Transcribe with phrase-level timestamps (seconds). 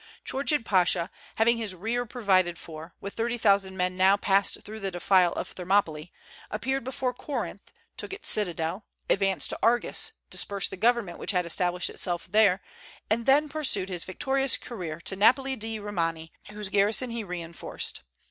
[0.25, 4.89] Chourchid Pasha, having his rear provided for, with thirty thousand men now passed through the
[4.89, 6.11] defile of Thermopylae,
[6.49, 11.91] appeared before Corinth, took its citadel, advanced to Argos, dispersed the government which had established
[11.91, 12.63] itself there,
[13.11, 18.01] and then pursued his victorious career to Napoli di Romania, whose garrison he reinforced.